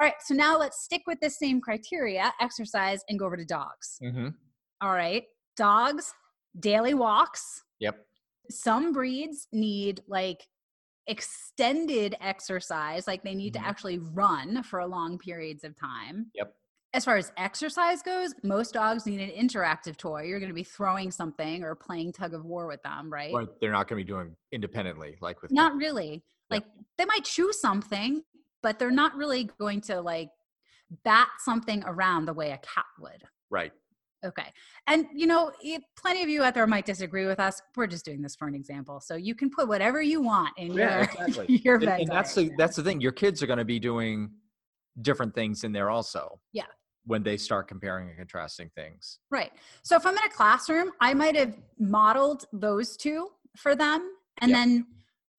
All 0.00 0.06
right, 0.06 0.14
so 0.24 0.34
now 0.34 0.58
let's 0.58 0.82
stick 0.84 1.02
with 1.06 1.18
the 1.20 1.30
same 1.30 1.60
criteria, 1.60 2.32
exercise, 2.40 3.00
and 3.08 3.18
go 3.18 3.24
over 3.26 3.36
to 3.36 3.44
dogs. 3.44 3.98
mm-hmm. 4.02 4.28
All 4.82 4.90
right, 4.92 5.24
dogs, 5.56 6.12
daily 6.60 6.92
walks. 6.94 7.62
Yep. 7.78 8.04
Some 8.50 8.92
breeds 8.92 9.48
need 9.52 10.02
like 10.08 10.46
extended 11.06 12.16
exercise, 12.20 13.06
like 13.06 13.22
they 13.22 13.34
need 13.34 13.54
Mhm. 13.54 13.60
to 13.60 13.66
actually 13.66 13.98
run 13.98 14.62
for 14.62 14.84
long 14.86 15.18
periods 15.18 15.64
of 15.64 15.74
time. 15.78 16.30
Yep. 16.34 16.54
As 16.94 17.04
far 17.06 17.16
as 17.16 17.32
exercise 17.38 18.02
goes, 18.02 18.34
most 18.42 18.74
dogs 18.74 19.06
need 19.06 19.20
an 19.20 19.30
interactive 19.30 19.96
toy. 19.96 20.24
You're 20.24 20.40
going 20.40 20.50
to 20.50 20.54
be 20.54 20.62
throwing 20.64 21.10
something 21.10 21.62
or 21.64 21.74
playing 21.74 22.12
tug 22.12 22.34
of 22.34 22.44
war 22.44 22.66
with 22.66 22.82
them, 22.82 23.10
right? 23.10 23.32
But 23.32 23.58
they're 23.60 23.72
not 23.72 23.88
going 23.88 23.98
to 24.00 24.04
be 24.04 24.12
doing 24.12 24.36
independently, 24.52 25.16
like 25.22 25.40
with 25.42 25.50
Not 25.52 25.74
really. 25.76 26.22
Yep. 26.52 26.62
Like 26.62 26.72
they 26.98 27.04
might 27.04 27.24
choose 27.24 27.60
something, 27.60 28.22
but 28.62 28.78
they're 28.78 28.90
not 28.90 29.14
really 29.16 29.44
going 29.58 29.80
to 29.82 30.00
like 30.00 30.30
bat 31.04 31.28
something 31.38 31.82
around 31.86 32.26
the 32.26 32.32
way 32.34 32.50
a 32.50 32.58
cat 32.58 32.84
would. 33.00 33.22
right. 33.50 33.72
Okay. 34.24 34.52
And 34.86 35.06
you 35.12 35.26
know, 35.26 35.50
plenty 35.98 36.22
of 36.22 36.28
you 36.28 36.44
out 36.44 36.54
there 36.54 36.64
might 36.68 36.86
disagree 36.86 37.26
with 37.26 37.40
us. 37.40 37.60
We're 37.74 37.88
just 37.88 38.04
doing 38.04 38.22
this 38.22 38.36
for 38.36 38.46
an 38.46 38.54
example. 38.54 39.00
So 39.00 39.16
you 39.16 39.34
can 39.34 39.50
put 39.50 39.66
whatever 39.66 40.00
you 40.00 40.22
want 40.22 40.56
in 40.58 40.72
Yeah, 40.74 40.94
your 40.94 41.02
exactly. 41.02 41.46
your 41.64 41.74
And, 41.76 41.88
and 41.88 42.08
that's 42.08 42.32
the 42.36 42.52
that's 42.56 42.76
the 42.76 42.84
thing. 42.84 43.00
Your 43.00 43.10
kids 43.10 43.42
are 43.42 43.48
going 43.48 43.58
to 43.58 43.64
be 43.64 43.80
doing 43.80 44.30
different 45.00 45.34
things 45.34 45.64
in 45.64 45.72
there 45.72 45.90
also. 45.90 46.38
Yeah. 46.52 46.66
When 47.04 47.24
they 47.24 47.36
start 47.36 47.66
comparing 47.66 48.10
and 48.10 48.16
contrasting 48.16 48.70
things. 48.76 49.18
right. 49.30 49.50
So 49.82 49.96
if 49.96 50.06
I'm 50.06 50.16
in 50.16 50.22
a 50.24 50.28
classroom, 50.30 50.92
I 51.00 51.14
might 51.14 51.34
have 51.34 51.56
modeled 51.80 52.44
those 52.52 52.96
two 52.96 53.30
for 53.56 53.74
them. 53.74 54.08
And 54.40 54.52
Yep. 54.52 54.56
then 54.56 54.86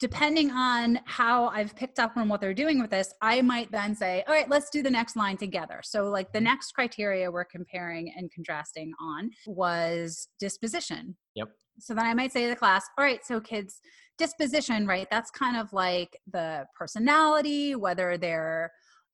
depending 0.03 0.51
on 0.51 1.00
how 1.05 1.48
I've 1.48 1.74
picked 1.77 1.98
up 1.98 2.17
on 2.17 2.27
what 2.27 2.41
they're 2.41 2.53
doing 2.53 2.81
with 2.81 2.89
this, 2.89 3.13
I 3.22 3.41
might 3.41 3.72
then 3.72 3.95
say, 3.95 4.22
all 4.27 4.33
right, 4.33 4.50
let's 4.50 4.69
do 4.69 4.83
the 4.83 4.89
next 4.89 5.15
line 5.15 5.38
together. 5.38 5.79
So 5.81 6.10
like 6.10 6.33
the 6.33 6.41
next 6.41 6.74
criteria 6.74 7.31
we're 7.31 7.45
comparing 7.45 8.13
and 8.13 8.29
contrasting 8.29 8.91
on 9.00 9.31
was 9.48 10.27
disposition. 10.41 11.15
Yep. 11.36 11.51
So 11.79 11.93
then 11.93 12.05
I 12.05 12.13
might 12.13 12.33
say 12.33 12.43
to 12.43 12.50
the 12.50 12.55
class, 12.57 12.83
all 12.98 13.05
right, 13.05 13.25
so 13.25 13.39
kids, 13.39 13.79
disposition, 14.17 14.86
right? 14.86 15.07
That's 15.10 15.31
kind 15.31 15.55
of 15.55 15.72
like 15.72 16.19
the 16.29 16.65
personality, 16.77 17.75
whether 17.75 18.17
they're, 18.17 18.74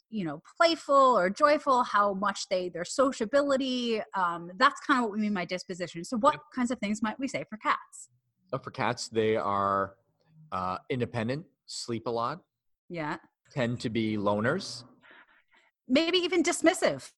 you 0.09 0.25
know, 0.25 0.41
playful 0.57 0.95
or 0.95 1.29
joyful, 1.29 1.83
how 1.83 2.15
much 2.15 2.49
they, 2.49 2.69
their 2.69 2.83
sociability. 2.83 4.01
Um, 4.15 4.49
that's 4.57 4.81
kind 4.87 4.97
of 4.97 5.03
what 5.03 5.11
we 5.11 5.19
mean 5.19 5.35
by 5.35 5.45
disposition. 5.45 6.03
So 6.03 6.17
what 6.17 6.33
Yep. 6.33 6.41
kinds 6.55 6.71
of 6.71 6.79
things 6.79 7.03
might 7.03 7.19
we 7.19 7.27
say 7.27 7.45
for 7.47 7.57
cats? 7.57 8.09
Uh, 8.51 8.57
for 8.57 8.71
cats, 8.71 9.07
they 9.07 9.35
are 9.35 9.93
uh, 10.51 10.77
independent, 10.89 11.45
sleep 11.65 12.07
a 12.07 12.09
lot, 12.09 12.39
Yeah. 12.89 13.17
tend 13.51 13.79
to 13.81 13.89
be 13.89 14.17
loners, 14.17 14.83
Maybe 15.87 16.19
even 16.19 16.43
dismissive. 16.43 17.09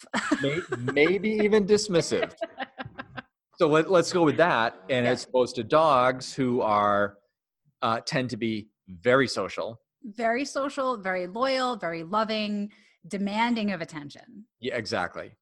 may, 0.41 0.61
maybe 0.77 1.29
even 1.29 1.65
dismissive. 1.65 2.33
So 3.57 3.67
let, 3.67 3.91
let's 3.91 4.13
go 4.13 4.23
with 4.23 4.38
that. 4.38 4.75
And 4.89 5.05
Yeah. 5.05 5.11
as 5.11 5.25
opposed 5.25 5.55
to 5.57 5.63
dogs 5.63 6.33
who 6.33 6.61
are 6.61 7.17
uh, 7.81 8.00
tend 8.05 8.29
to 8.29 8.38
be 8.38 8.69
very 8.88 9.27
social. 9.27 9.81
very 10.03 10.45
social, 10.45 10.97
very 10.97 11.27
loyal, 11.27 11.75
very 11.75 12.03
loving, 12.03 12.71
demanding 13.07 13.71
of 13.71 13.81
attention. 13.81 14.45
Yeah, 14.59 14.75
exactly. 14.75 15.33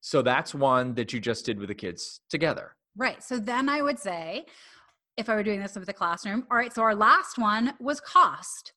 So 0.00 0.22
that's 0.22 0.54
one 0.54 0.94
that 0.94 1.12
you 1.12 1.18
just 1.20 1.44
did 1.44 1.58
with 1.58 1.68
the 1.68 1.74
kids 1.74 2.20
together. 2.30 2.76
Right. 2.96 3.22
So 3.22 3.38
then 3.38 3.68
I 3.68 3.82
would 3.82 3.98
say, 3.98 4.46
if 5.16 5.28
I 5.28 5.34
were 5.34 5.42
doing 5.42 5.60
this 5.60 5.74
with 5.74 5.86
the 5.86 5.92
classroom, 5.92 6.46
all 6.50 6.56
right, 6.56 6.72
so 6.72 6.82
our 6.82 6.94
last 6.94 7.38
one 7.38 7.74
was 7.80 8.00
cost. 8.00 8.72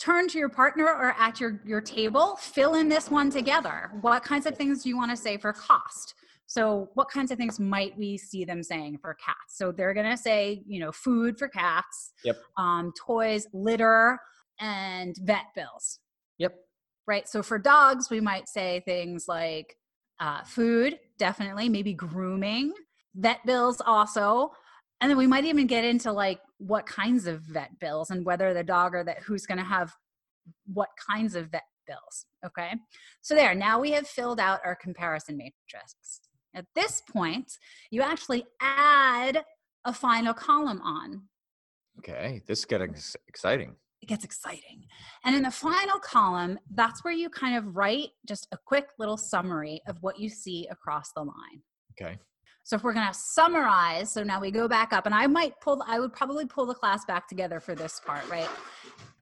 turn 0.00 0.28
to 0.28 0.38
your 0.38 0.48
partner 0.48 0.84
or 0.86 1.14
at 1.18 1.38
your 1.40 1.60
your 1.64 1.80
table 1.80 2.36
fill 2.36 2.74
in 2.74 2.88
this 2.88 3.10
one 3.10 3.30
together. 3.30 3.90
What 4.00 4.22
kinds 4.24 4.46
of 4.46 4.56
things 4.56 4.82
do 4.82 4.88
you 4.88 4.96
want 4.96 5.10
to 5.10 5.16
say 5.16 5.36
for 5.36 5.52
cost? 5.52 6.14
So 6.46 6.90
what 6.94 7.08
kinds 7.08 7.30
of 7.30 7.38
things 7.38 7.58
might 7.58 7.96
we 7.96 8.18
see 8.18 8.44
them 8.44 8.62
saying 8.62 8.98
for 9.00 9.14
cats? 9.14 9.56
So 9.56 9.72
they're 9.72 9.94
going 9.94 10.10
to 10.10 10.16
say 10.16 10.62
you 10.66 10.80
know 10.80 10.92
food 10.92 11.38
for 11.38 11.48
cats 11.48 12.12
yep. 12.24 12.36
um, 12.58 12.92
toys 13.06 13.46
litter 13.52 14.18
and 14.60 15.14
vet 15.22 15.46
bills. 15.54 16.00
Yep. 16.38 16.54
Right? 17.06 17.28
So 17.28 17.42
for 17.42 17.58
dogs 17.58 18.10
we 18.10 18.20
might 18.20 18.48
say 18.48 18.82
things 18.84 19.26
like 19.28 19.76
uh, 20.20 20.42
food 20.44 20.98
definitely 21.18 21.68
maybe 21.68 21.92
grooming 21.94 22.72
vet 23.16 23.44
bills 23.46 23.80
also 23.84 24.50
and 25.00 25.10
then 25.10 25.18
we 25.18 25.26
might 25.26 25.44
even 25.44 25.66
get 25.66 25.84
into 25.84 26.12
like 26.12 26.40
what 26.58 26.86
kinds 26.86 27.26
of 27.26 27.42
vet 27.42 27.78
bills 27.78 28.10
and 28.10 28.24
whether 28.24 28.54
the 28.54 28.64
dog 28.64 28.94
or 28.94 29.04
that 29.04 29.22
who's 29.22 29.46
going 29.46 29.58
to 29.58 29.64
have 29.64 29.92
what 30.72 30.90
kinds 31.08 31.34
of 31.34 31.50
vet 31.50 31.64
bills 31.86 32.26
okay? 32.44 32.74
So 33.22 33.34
there 33.34 33.54
now 33.54 33.80
we 33.80 33.92
have 33.92 34.06
filled 34.06 34.40
out 34.40 34.60
our 34.64 34.76
comparison 34.76 35.36
matrix. 35.36 36.20
At 36.54 36.66
this 36.74 37.02
point 37.10 37.52
you 37.90 38.02
actually 38.02 38.44
add 38.60 39.44
a 39.84 39.92
final 39.92 40.34
column 40.34 40.80
on. 40.82 41.22
Okay 41.98 42.42
this 42.46 42.60
is 42.60 42.64
getting 42.64 42.94
exciting. 43.28 43.74
It 44.00 44.06
gets 44.06 44.24
exciting. 44.24 44.84
And 45.24 45.34
in 45.34 45.42
the 45.42 45.50
final 45.50 45.98
column 45.98 46.58
that's 46.74 47.04
where 47.04 47.14
you 47.14 47.28
kind 47.30 47.56
of 47.56 47.76
write 47.76 48.10
just 48.26 48.46
a 48.52 48.58
quick 48.64 48.86
little 48.98 49.16
summary 49.16 49.80
of 49.88 49.98
what 50.00 50.18
you 50.18 50.28
see 50.28 50.66
across 50.70 51.10
the 51.14 51.22
line. 51.22 51.62
Okay 51.92 52.18
so 52.64 52.76
if 52.76 52.82
we're 52.82 52.94
going 52.94 53.06
to 53.06 53.14
summarize, 53.14 54.10
so 54.10 54.22
now 54.22 54.40
we 54.40 54.50
go 54.50 54.66
back 54.66 54.94
up, 54.94 55.04
and 55.04 55.14
I 55.14 55.26
might 55.26 55.52
pull, 55.60 55.84
I 55.86 56.00
would 56.00 56.14
probably 56.14 56.46
pull 56.46 56.64
the 56.64 56.74
class 56.74 57.04
back 57.04 57.28
together 57.28 57.60
for 57.60 57.74
this 57.74 58.00
part, 58.04 58.28
right? 58.30 58.48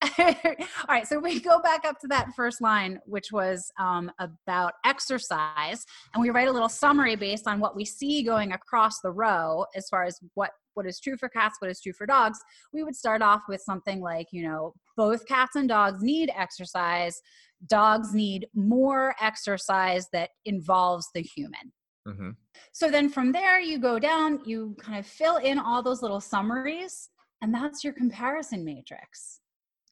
All 0.18 0.86
right, 0.88 1.06
so 1.06 1.18
we 1.18 1.40
go 1.40 1.60
back 1.60 1.84
up 1.84 1.98
to 2.00 2.06
that 2.06 2.28
first 2.36 2.60
line, 2.60 3.00
which 3.04 3.32
was 3.32 3.72
um, 3.80 4.12
about 4.20 4.74
exercise, 4.84 5.84
and 6.14 6.22
we 6.22 6.30
write 6.30 6.46
a 6.46 6.52
little 6.52 6.68
summary 6.68 7.16
based 7.16 7.48
on 7.48 7.58
what 7.58 7.74
we 7.74 7.84
see 7.84 8.22
going 8.22 8.52
across 8.52 9.00
the 9.00 9.10
row 9.10 9.66
as 9.74 9.88
far 9.88 10.04
as 10.04 10.18
what 10.34 10.50
what 10.74 10.86
is 10.86 11.00
true 11.00 11.16
for 11.18 11.28
cats, 11.28 11.56
what 11.58 11.70
is 11.70 11.80
true 11.80 11.92
for 11.92 12.06
dogs. 12.06 12.38
We 12.72 12.82
would 12.82 12.96
start 12.96 13.20
off 13.20 13.42
with 13.46 13.60
something 13.60 14.00
like, 14.00 14.28
you 14.32 14.42
know, 14.42 14.72
both 14.96 15.26
cats 15.26 15.54
and 15.54 15.68
dogs 15.68 16.02
need 16.02 16.30
exercise. 16.34 17.20
Dogs 17.66 18.14
need 18.14 18.46
more 18.54 19.14
exercise 19.20 20.06
that 20.12 20.30
involves 20.46 21.08
the 21.14 21.20
human. 21.20 21.72
Mm-hmm. 22.06 22.30
So 22.72 22.90
then 22.90 23.08
from 23.08 23.32
there, 23.32 23.60
you 23.60 23.78
go 23.78 23.98
down, 23.98 24.40
you 24.44 24.76
kind 24.80 24.98
of 24.98 25.06
fill 25.06 25.36
in 25.36 25.58
all 25.58 25.82
those 25.82 26.02
little 26.02 26.20
summaries, 26.20 27.10
and 27.42 27.54
that's 27.54 27.84
your 27.84 27.92
comparison 27.92 28.64
matrix. 28.64 29.40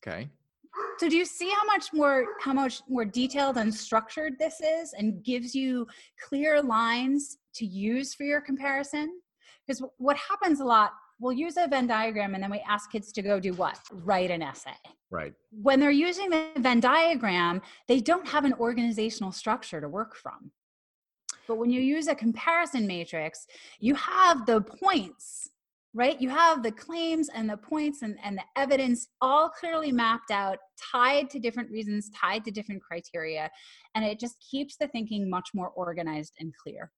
Okay. 0.04 0.28
So 0.98 1.08
do 1.08 1.16
you 1.16 1.24
see 1.24 1.50
how 1.50 1.64
much 1.64 1.92
more 1.92 2.26
how 2.40 2.52
much 2.52 2.80
more 2.88 3.04
detailed 3.04 3.56
and 3.56 3.74
structured 3.74 4.34
this 4.38 4.60
is 4.60 4.92
and 4.92 5.24
gives 5.24 5.54
you 5.54 5.86
clear 6.28 6.62
lines 6.62 7.38
to 7.54 7.66
use 7.66 8.14
for 8.14 8.24
your 8.24 8.40
comparison? 8.40 9.20
Because 9.66 9.82
what 9.98 10.16
happens 10.16 10.60
a 10.60 10.64
lot, 10.64 10.92
we'll 11.20 11.32
use 11.32 11.56
a 11.56 11.66
Venn 11.68 11.86
diagram 11.86 12.34
and 12.34 12.42
then 12.42 12.50
we 12.50 12.62
ask 12.68 12.90
kids 12.90 13.12
to 13.12 13.22
go 13.22 13.40
do 13.40 13.52
what? 13.54 13.78
Write 13.92 14.30
an 14.30 14.42
essay. 14.42 14.76
Right. 15.10 15.32
When 15.50 15.80
they're 15.80 15.90
using 15.90 16.30
the 16.30 16.50
Venn 16.58 16.80
diagram, 16.80 17.62
they 17.88 18.00
don't 18.00 18.26
have 18.28 18.44
an 18.44 18.54
organizational 18.54 19.32
structure 19.32 19.80
to 19.80 19.88
work 19.88 20.14
from. 20.14 20.52
But 21.50 21.58
when 21.58 21.70
you 21.70 21.80
use 21.80 22.06
a 22.06 22.14
comparison 22.14 22.86
matrix, 22.86 23.48
you 23.80 23.96
have 23.96 24.46
the 24.46 24.60
points, 24.60 25.50
right? 25.92 26.20
You 26.20 26.28
have 26.28 26.62
the 26.62 26.70
claims 26.70 27.28
and 27.28 27.50
the 27.50 27.56
points 27.56 28.02
and, 28.02 28.16
and 28.22 28.38
the 28.38 28.44
evidence 28.54 29.08
all 29.20 29.48
clearly 29.48 29.90
mapped 29.90 30.30
out, 30.30 30.58
tied 30.92 31.28
to 31.30 31.40
different 31.40 31.68
reasons, 31.68 32.08
tied 32.14 32.44
to 32.44 32.52
different 32.52 32.80
criteria. 32.80 33.50
And 33.96 34.04
it 34.04 34.20
just 34.20 34.36
keeps 34.48 34.76
the 34.76 34.86
thinking 34.86 35.28
much 35.28 35.48
more 35.52 35.70
organized 35.70 36.34
and 36.38 36.54
clear. 36.54 36.92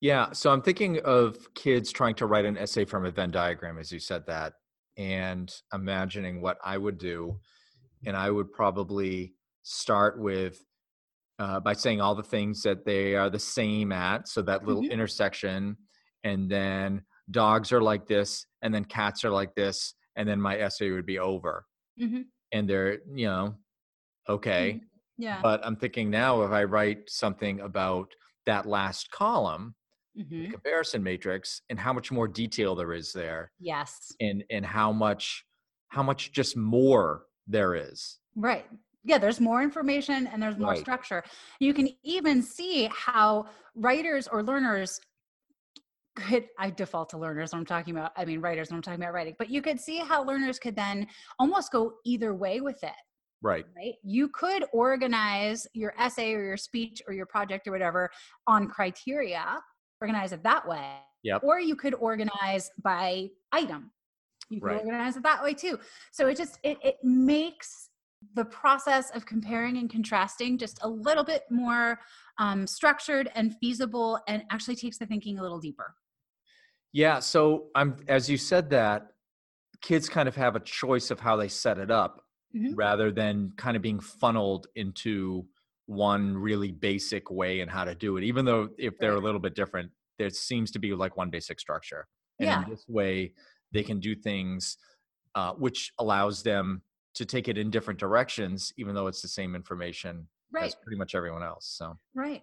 Yeah. 0.00 0.30
So 0.30 0.52
I'm 0.52 0.62
thinking 0.62 1.00
of 1.00 1.52
kids 1.54 1.90
trying 1.90 2.14
to 2.14 2.26
write 2.26 2.44
an 2.44 2.56
essay 2.56 2.84
from 2.84 3.04
a 3.04 3.10
Venn 3.10 3.32
diagram, 3.32 3.78
as 3.78 3.90
you 3.90 3.98
said 3.98 4.28
that, 4.28 4.52
and 4.96 5.52
imagining 5.74 6.40
what 6.40 6.58
I 6.64 6.78
would 6.78 6.98
do. 6.98 7.40
And 8.06 8.16
I 8.16 8.30
would 8.30 8.52
probably 8.52 9.34
start 9.64 10.20
with 10.20 10.64
uh, 11.38 11.60
by 11.60 11.72
saying 11.72 12.00
all 12.00 12.14
the 12.14 12.22
things 12.22 12.62
that 12.62 12.84
they 12.84 13.14
are 13.14 13.30
the 13.30 13.38
same 13.38 13.92
at. 13.92 14.28
So 14.28 14.42
that 14.42 14.64
little 14.64 14.82
mm-hmm. 14.82 14.92
intersection, 14.92 15.76
and 16.24 16.50
then 16.50 17.02
dogs 17.30 17.72
are 17.72 17.82
like 17.82 18.06
this, 18.06 18.46
and 18.62 18.74
then 18.74 18.84
cats 18.84 19.24
are 19.24 19.30
like 19.30 19.54
this, 19.54 19.94
and 20.16 20.28
then 20.28 20.40
my 20.40 20.58
essay 20.58 20.90
would 20.90 21.06
be 21.06 21.18
over. 21.18 21.64
Mm-hmm. 22.00 22.22
And 22.52 22.68
they're, 22.68 22.98
you 23.14 23.26
know, 23.26 23.54
okay. 24.28 24.74
Mm-hmm. 24.74 24.84
Yeah. 25.18 25.40
But 25.42 25.60
I'm 25.64 25.76
thinking 25.76 26.10
now 26.10 26.42
if 26.42 26.52
I 26.52 26.64
write 26.64 27.08
something 27.08 27.60
about 27.60 28.08
that 28.44 28.66
last 28.66 29.10
column, 29.10 29.74
mm-hmm. 30.18 30.50
comparison 30.50 31.02
matrix, 31.02 31.62
and 31.70 31.78
how 31.78 31.92
much 31.92 32.12
more 32.12 32.28
detail 32.28 32.74
there 32.74 32.92
is 32.92 33.12
there. 33.12 33.50
Yes. 33.58 34.12
And 34.20 34.44
and 34.50 34.64
how 34.64 34.92
much 34.92 35.44
how 35.88 36.02
much 36.02 36.32
just 36.32 36.56
more 36.56 37.24
there 37.46 37.74
is. 37.74 38.18
Right 38.34 38.66
yeah 39.06 39.18
there's 39.18 39.40
more 39.40 39.62
information 39.62 40.26
and 40.26 40.42
there's 40.42 40.58
more 40.58 40.72
right. 40.72 40.78
structure 40.78 41.22
you 41.60 41.72
can 41.72 41.88
even 42.02 42.42
see 42.42 42.90
how 42.92 43.46
writers 43.74 44.28
or 44.28 44.42
learners 44.42 45.00
could 46.16 46.46
i 46.58 46.68
default 46.68 47.08
to 47.08 47.18
learners 47.18 47.54
i'm 47.54 47.64
talking 47.64 47.96
about 47.96 48.12
i 48.16 48.24
mean 48.24 48.40
writers 48.40 48.70
when 48.70 48.76
i'm 48.76 48.82
talking 48.82 49.00
about 49.00 49.14
writing 49.14 49.34
but 49.38 49.48
you 49.48 49.62
could 49.62 49.80
see 49.80 49.98
how 49.98 50.22
learners 50.24 50.58
could 50.58 50.76
then 50.76 51.06
almost 51.38 51.72
go 51.72 51.94
either 52.04 52.34
way 52.34 52.60
with 52.60 52.82
it 52.82 52.92
right 53.42 53.66
right 53.76 53.94
you 54.02 54.28
could 54.28 54.64
organize 54.72 55.66
your 55.72 55.94
essay 55.98 56.34
or 56.34 56.42
your 56.42 56.56
speech 56.56 57.02
or 57.06 57.12
your 57.12 57.26
project 57.26 57.66
or 57.68 57.70
whatever 57.70 58.10
on 58.46 58.66
criteria 58.66 59.58
organize 60.00 60.32
it 60.32 60.42
that 60.42 60.66
way 60.66 60.94
yep. 61.22 61.42
or 61.44 61.60
you 61.60 61.76
could 61.76 61.94
organize 61.94 62.70
by 62.82 63.28
item 63.52 63.90
you 64.48 64.60
can 64.60 64.68
right. 64.68 64.78
organize 64.78 65.16
it 65.16 65.22
that 65.22 65.42
way 65.42 65.52
too 65.52 65.78
so 66.12 66.28
it 66.28 66.36
just 66.36 66.58
it, 66.62 66.78
it 66.82 66.96
makes 67.02 67.90
the 68.34 68.44
process 68.44 69.10
of 69.10 69.26
comparing 69.26 69.76
and 69.76 69.90
contrasting 69.90 70.58
just 70.58 70.78
a 70.82 70.88
little 70.88 71.24
bit 71.24 71.42
more 71.50 71.98
um, 72.38 72.66
structured 72.66 73.30
and 73.34 73.54
feasible 73.58 74.18
and 74.28 74.42
actually 74.50 74.76
takes 74.76 74.98
the 74.98 75.06
thinking 75.06 75.38
a 75.38 75.42
little 75.42 75.58
deeper 75.58 75.94
yeah 76.92 77.18
so 77.18 77.66
i'm 77.74 77.96
as 78.08 78.28
you 78.28 78.36
said 78.36 78.70
that 78.70 79.08
kids 79.82 80.08
kind 80.08 80.28
of 80.28 80.36
have 80.36 80.56
a 80.56 80.60
choice 80.60 81.10
of 81.10 81.20
how 81.20 81.36
they 81.36 81.48
set 81.48 81.78
it 81.78 81.90
up 81.90 82.22
mm-hmm. 82.54 82.74
rather 82.74 83.10
than 83.10 83.52
kind 83.56 83.76
of 83.76 83.82
being 83.82 84.00
funneled 84.00 84.66
into 84.76 85.44
one 85.86 86.36
really 86.36 86.72
basic 86.72 87.30
way 87.30 87.60
and 87.60 87.70
how 87.70 87.84
to 87.84 87.94
do 87.94 88.16
it 88.16 88.24
even 88.24 88.44
though 88.44 88.68
if 88.78 88.98
they're 88.98 89.14
a 89.14 89.20
little 89.20 89.40
bit 89.40 89.54
different 89.54 89.90
there 90.18 90.30
seems 90.30 90.70
to 90.70 90.78
be 90.78 90.94
like 90.94 91.16
one 91.16 91.30
basic 91.30 91.60
structure 91.60 92.06
and 92.40 92.48
yeah. 92.48 92.64
in 92.64 92.70
this 92.70 92.84
way 92.88 93.32
they 93.72 93.82
can 93.82 94.00
do 94.00 94.14
things 94.14 94.78
uh, 95.34 95.52
which 95.52 95.92
allows 95.98 96.42
them 96.42 96.82
to 97.16 97.24
take 97.24 97.48
it 97.48 97.56
in 97.56 97.70
different 97.70 97.98
directions, 97.98 98.72
even 98.76 98.94
though 98.94 99.06
it's 99.06 99.22
the 99.22 99.28
same 99.28 99.54
information 99.56 100.28
right. 100.52 100.64
as 100.64 100.74
pretty 100.74 100.98
much 100.98 101.14
everyone 101.14 101.42
else. 101.42 101.66
So 101.66 101.98
right, 102.14 102.42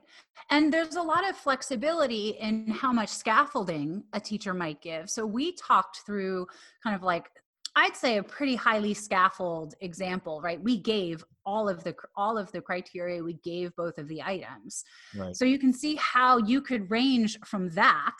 and 0.49 0.73
there's 0.73 0.95
a 0.95 1.01
lot 1.01 1.29
of 1.29 1.37
flexibility 1.37 2.29
in 2.39 2.67
how 2.67 2.91
much 2.91 3.09
scaffolding 3.09 4.03
a 4.13 4.19
teacher 4.19 4.53
might 4.53 4.81
give. 4.81 5.09
So 5.09 5.25
we 5.25 5.53
talked 5.53 6.01
through 6.05 6.47
kind 6.83 6.95
of 6.95 7.03
like 7.03 7.29
I'd 7.75 7.95
say 7.95 8.17
a 8.17 8.23
pretty 8.23 8.55
highly 8.55 8.93
scaffold 8.93 9.75
example, 9.81 10.41
right? 10.41 10.61
We 10.61 10.77
gave 10.77 11.23
all 11.45 11.69
of 11.69 11.83
the 11.83 11.95
all 12.15 12.37
of 12.37 12.51
the 12.51 12.61
criteria. 12.61 13.23
We 13.23 13.33
gave 13.43 13.75
both 13.75 13.99
of 13.99 14.07
the 14.07 14.23
items, 14.23 14.83
right. 15.15 15.35
so 15.35 15.45
you 15.45 15.59
can 15.59 15.71
see 15.71 15.95
how 15.95 16.39
you 16.39 16.61
could 16.61 16.89
range 16.89 17.37
from 17.45 17.69
that 17.69 18.17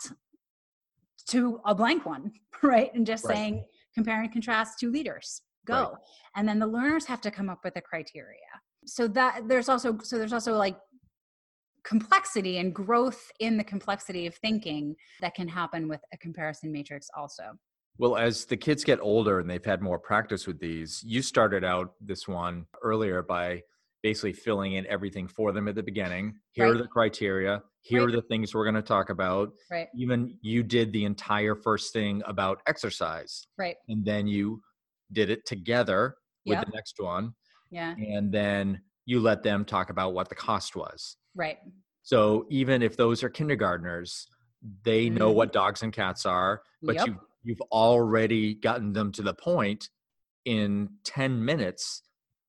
to 1.30 1.60
a 1.64 1.74
blank 1.74 2.06
one, 2.06 2.30
right? 2.62 2.94
And 2.94 3.04
just 3.04 3.24
right. 3.24 3.36
saying 3.36 3.64
compare 3.92 4.22
and 4.22 4.32
contrast 4.32 4.78
two 4.78 4.90
leaders 4.90 5.42
go 5.64 5.74
right. 5.74 5.92
and 6.36 6.48
then 6.48 6.58
the 6.58 6.66
learners 6.66 7.04
have 7.06 7.20
to 7.22 7.30
come 7.30 7.48
up 7.48 7.60
with 7.64 7.76
a 7.76 7.80
criteria. 7.80 8.38
So 8.86 9.08
that 9.08 9.48
there's 9.48 9.68
also 9.68 9.98
so 10.02 10.18
there's 10.18 10.32
also 10.32 10.54
like 10.54 10.76
complexity 11.84 12.58
and 12.58 12.74
growth 12.74 13.30
in 13.40 13.56
the 13.56 13.64
complexity 13.64 14.26
of 14.26 14.34
thinking 14.36 14.96
that 15.20 15.34
can 15.34 15.48
happen 15.48 15.88
with 15.88 16.00
a 16.12 16.18
comparison 16.18 16.72
matrix 16.72 17.08
also. 17.16 17.42
Well 17.98 18.16
as 18.16 18.44
the 18.44 18.56
kids 18.56 18.82
get 18.84 18.98
older 19.00 19.38
and 19.38 19.48
they've 19.48 19.64
had 19.64 19.80
more 19.82 19.98
practice 19.98 20.46
with 20.46 20.58
these 20.58 21.02
you 21.06 21.22
started 21.22 21.64
out 21.64 21.92
this 22.00 22.26
one 22.26 22.66
earlier 22.82 23.22
by 23.22 23.62
basically 24.04 24.34
filling 24.34 24.74
in 24.74 24.86
everything 24.86 25.26
for 25.26 25.50
them 25.50 25.66
at 25.66 25.74
the 25.74 25.82
beginning. 25.82 26.34
Here 26.52 26.66
right. 26.66 26.74
are 26.74 26.78
the 26.78 26.86
criteria. 26.86 27.62
Here 27.80 28.04
right. 28.04 28.08
are 28.10 28.16
the 28.16 28.22
things 28.28 28.54
we're 28.54 28.64
going 28.64 28.74
to 28.74 28.82
talk 28.82 29.08
about. 29.08 29.52
Right. 29.70 29.88
Even 29.96 30.36
you 30.42 30.62
did 30.62 30.92
the 30.92 31.06
entire 31.06 31.54
first 31.54 31.94
thing 31.94 32.22
about 32.26 32.60
exercise. 32.66 33.46
Right. 33.56 33.76
And 33.88 34.04
then 34.04 34.26
you 34.26 34.60
did 35.12 35.30
it 35.30 35.46
together 35.46 36.16
with 36.46 36.58
yep. 36.58 36.66
the 36.66 36.72
next 36.72 36.96
one. 36.98 37.34
Yeah. 37.70 37.94
And 37.96 38.32
then 38.32 38.80
you 39.06 39.20
let 39.20 39.42
them 39.42 39.64
talk 39.64 39.90
about 39.90 40.14
what 40.14 40.28
the 40.28 40.34
cost 40.34 40.76
was. 40.76 41.16
Right. 41.34 41.58
So 42.02 42.46
even 42.50 42.82
if 42.82 42.96
those 42.96 43.22
are 43.22 43.28
kindergartners, 43.28 44.28
they 44.84 45.06
mm-hmm. 45.06 45.16
know 45.16 45.30
what 45.30 45.52
dogs 45.52 45.82
and 45.82 45.92
cats 45.92 46.26
are, 46.26 46.62
but 46.82 46.96
yep. 46.96 47.06
you 47.06 47.18
you've 47.42 47.60
already 47.70 48.54
gotten 48.54 48.92
them 48.92 49.12
to 49.12 49.22
the 49.22 49.34
point 49.34 49.90
in 50.44 50.88
10 51.04 51.44
minutes 51.44 52.02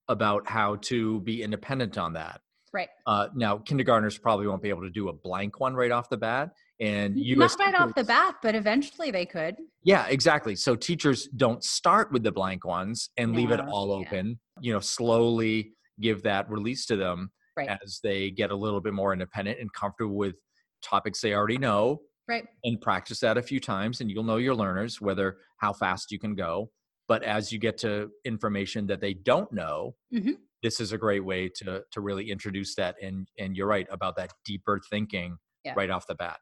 about 0.08 0.48
how 0.48 0.78
to 0.78 1.20
be 1.22 1.44
independent 1.44 1.98
on 1.98 2.14
that. 2.14 2.42
Right. 2.74 2.90
Uh, 3.06 3.28
now, 3.36 3.58
kindergartners 3.58 4.18
probably 4.18 4.48
won't 4.48 4.62
be 4.62 4.70
able 4.70 4.82
to 4.82 4.90
do 4.90 5.10
a 5.10 5.14
blank 5.14 5.60
one 5.60 5.76
right 5.76 5.92
off 5.92 6.10
the 6.10 6.18
bat, 6.18 6.52
and 6.79 7.17
you 7.17 7.36
not 7.36 7.55
right 7.60 7.75
off 7.75 7.96
the 7.96 8.03
bat, 8.03 8.36
but 8.41 8.55
eventually 8.55 9.12
they 9.12 9.25
could. 9.25 9.55
Yeah, 9.84 10.05
exactly. 10.08 10.55
So 10.55 10.75
teachers 10.75 11.27
don't 11.36 11.63
start 11.63 12.12
with 12.12 12.24
the 12.24 12.32
blank 12.32 12.65
ones 12.65 13.10
and 13.17 13.34
leave 13.36 13.51
it 13.51 13.60
all 13.62 13.88
yeah. 14.01 14.08
open. 14.08 14.39
You 14.62 14.74
know, 14.74 14.79
slowly 14.79 15.74
give 16.01 16.24
that 16.24 16.50
release 16.50 16.86
to 16.88 16.96
them 16.96 17.32
Right. 17.58 17.70
as 17.82 18.01
they 18.03 18.32
get 18.32 18.51
a 18.51 18.55
little 18.55 18.82
bit 18.82 18.94
more 18.94 19.13
independent 19.13 19.60
and 19.62 19.72
comfortable 19.72 20.15
with 20.17 20.36
topics 20.84 21.22
they 21.22 21.34
already 21.34 21.58
know 21.58 22.01
Right. 22.27 22.46
and 22.65 22.82
practice 22.82 23.22
that 23.22 23.38
a 23.38 23.41
few 23.41 23.62
times 23.62 24.01
and 24.01 24.12
you'll 24.12 24.25
know 24.25 24.36
your 24.36 24.55
learners 24.55 25.00
whether 25.00 25.38
how 25.62 25.72
fast 25.72 26.12
you 26.12 26.20
can 26.20 26.36
go 26.36 26.70
but 27.08 27.24
as 27.24 27.53
you 27.53 27.60
get 27.60 27.77
to 27.77 28.10
information 28.25 28.88
that 28.88 29.00
they 29.00 29.13
don't 29.13 29.50
know 29.53 29.96
Mhm. 30.13 30.38
this 30.63 30.82
is 30.82 30.91
a 30.91 30.98
great 30.98 31.24
way 31.24 31.48
to 31.48 31.84
to 31.91 32.01
really 32.01 32.29
introduce 32.29 32.75
that 32.75 32.98
and 33.01 33.29
and 33.39 33.55
you're 33.55 33.67
right 33.67 33.88
about 33.89 34.17
that 34.17 34.34
deeper 34.44 34.82
thinking 34.89 35.38
Yeah. 35.63 35.75
right 35.77 35.89
off 35.89 36.05
the 36.08 36.15
bat 36.15 36.39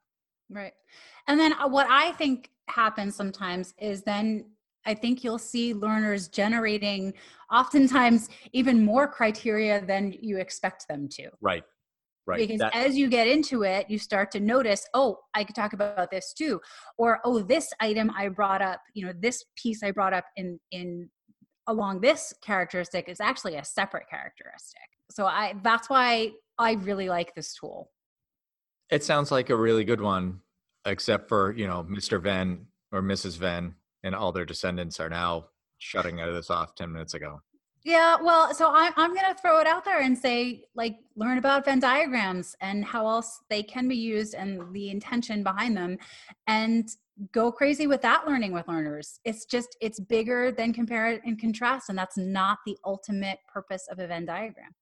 Right. 0.49 0.73
And 1.27 1.39
then 1.39 1.53
uh, 1.53 1.67
what 1.67 1.87
I 1.89 2.11
think 2.13 2.51
happens 2.67 3.15
sometimes 3.15 3.73
is 3.79 4.03
then 4.03 4.45
I 4.85 4.93
think 4.93 5.23
you'll 5.23 5.39
see 5.39 5.73
learners 5.73 6.27
generating 6.27 7.13
oftentimes 7.51 8.29
even 8.51 8.83
more 8.83 9.07
criteria 9.07 9.85
than 9.85 10.13
you 10.19 10.37
expect 10.37 10.87
them 10.87 11.07
to. 11.09 11.29
right 11.41 11.63
right 12.25 12.37
Because 12.39 12.59
That- 12.59 12.75
as 12.75 12.97
you 12.97 13.09
get 13.09 13.27
into 13.27 13.63
it, 13.63 13.89
you 13.89 13.97
start 13.97 14.31
to 14.31 14.39
notice, 14.39 14.87
oh, 14.93 15.19
I 15.33 15.43
could 15.43 15.55
talk 15.55 15.73
about 15.73 16.11
this 16.11 16.33
too. 16.33 16.59
Or, 16.97 17.19
oh, 17.23 17.41
this 17.41 17.71
item 17.79 18.11
I 18.11 18.29
brought 18.29 18.61
up, 18.61 18.81
you 18.93 19.05
know, 19.05 19.13
this 19.17 19.43
piece 19.55 19.83
I 19.83 19.91
brought 19.91 20.13
up 20.13 20.25
in 20.35 20.59
in 20.71 21.09
along 21.67 22.01
this 22.01 22.33
characteristic 22.41 23.07
is 23.07 23.21
actually 23.21 23.55
a 23.55 23.63
separate 23.63 24.09
characteristic. 24.09 24.81
So 25.11 25.25
I 25.25 25.55
that's 25.63 25.89
why 25.89 26.31
I 26.57 26.73
really 26.73 27.09
like 27.09 27.33
this 27.35 27.53
tool. 27.55 27.89
It 28.93 29.03
sounds 29.03 29.31
like 29.31 29.49
a 29.49 29.55
really 29.55 29.83
good 29.83 30.01
one, 30.01 30.41
except 30.85 31.27
for, 31.27 31.51
you 31.53 31.65
know, 31.65 31.83
Mr. 31.89 32.21
Venn 32.21 32.67
or 32.91 33.01
Mrs. 33.01 33.39
Venn 33.39 33.73
and 34.03 34.13
all 34.13 34.31
their 34.31 34.45
descendants 34.45 34.99
are 34.99 35.09
now 35.09 35.47
shutting 35.79 36.21
out 36.21 36.29
of 36.29 36.35
this 36.35 36.51
off 36.51 36.75
10 36.75 36.91
minutes 36.91 37.15
ago. 37.15 37.41
Yeah, 37.83 38.17
well, 38.21 38.53
so 38.53 38.69
I'm 38.71 38.93
I'm 38.95 39.15
gonna 39.15 39.35
throw 39.41 39.59
it 39.59 39.67
out 39.67 39.83
there 39.83 40.01
and 40.01 40.15
say, 40.17 40.65
like, 40.75 40.95
learn 41.15 41.39
about 41.39 41.65
Venn 41.65 41.79
diagrams 41.79 42.55
and 42.61 42.85
how 42.85 43.07
else 43.07 43.41
they 43.49 43.63
can 43.63 43.87
be 43.87 43.95
used 43.95 44.35
and 44.35 44.71
the 44.73 44.89
intention 44.89 45.43
behind 45.43 45.75
them, 45.75 45.97
and 46.47 46.87
go 47.33 47.51
crazy 47.51 47.87
with 47.87 48.01
that 48.03 48.25
learning 48.25 48.53
with 48.53 48.69
learners. 48.69 49.19
It's 49.25 49.43
just 49.43 49.75
it's 49.81 49.99
bigger 49.99 50.51
than 50.51 50.71
compare 50.71 51.19
and 51.25 51.37
contrast, 51.37 51.89
and 51.89 51.97
that's 51.97 52.17
not 52.17 52.59
the 52.65 52.77
ultimate 52.85 53.39
purpose 53.51 53.85
of 53.91 53.99
a 53.99 54.07
Venn 54.07 54.25
diagram. 54.25 54.73